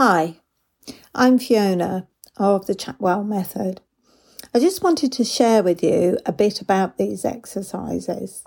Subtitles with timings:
[0.00, 0.36] Hi,
[1.12, 2.06] I'm Fiona
[2.36, 3.80] of the Chatwell Method.
[4.54, 8.44] I just wanted to share with you a bit about these exercises.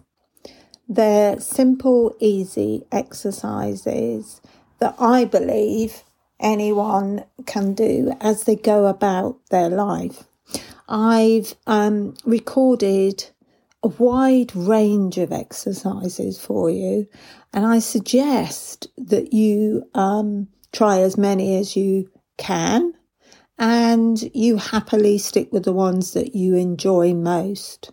[0.87, 4.39] They're simple, easy exercises
[4.79, 6.03] that I believe
[6.39, 10.23] anyone can do as they go about their life.
[10.87, 13.25] I've um, recorded
[13.83, 17.09] a wide range of exercises for you,
[17.51, 22.93] and I suggest that you um, try as many as you can
[23.57, 27.91] and you happily stick with the ones that you enjoy most.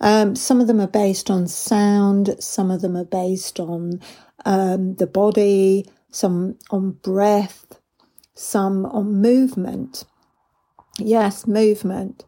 [0.00, 4.00] Um, some of them are based on sound, some of them are based on
[4.44, 7.80] um, the body, some on breath,
[8.34, 10.04] some on movement.
[10.98, 12.24] Yes, movement.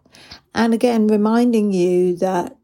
[0.54, 2.56] And again, reminding you that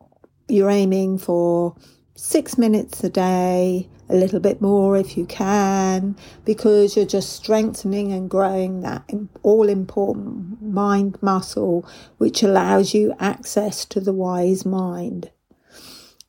[0.48, 1.76] you're aiming for
[2.16, 8.12] six minutes a day, a little bit more if you can, because you're just strengthening
[8.12, 9.10] and growing that
[9.42, 11.88] all important mind muscle,
[12.18, 15.30] which allows you access to the wise mind.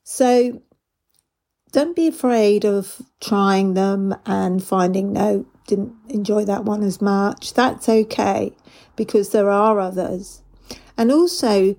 [0.02, 0.62] So
[1.72, 7.54] don't be afraid of trying them and finding no, didn't enjoy that one as much.
[7.54, 8.52] That's okay
[8.96, 10.42] because there are others.
[10.96, 11.76] And also,